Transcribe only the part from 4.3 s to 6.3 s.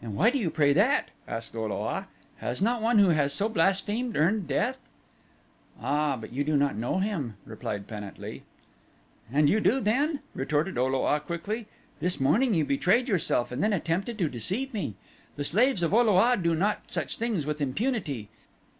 death?" "Ah,